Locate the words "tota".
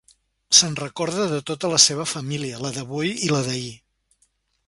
1.49-1.69